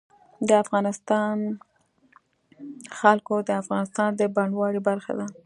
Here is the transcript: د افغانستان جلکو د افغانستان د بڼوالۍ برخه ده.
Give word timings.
د 0.47 0.49
افغانستان 0.63 1.35
جلکو 2.99 3.35
د 3.47 3.49
افغانستان 3.61 4.09
د 4.15 4.21
بڼوالۍ 4.35 4.81
برخه 4.89 5.13
ده. 5.19 5.27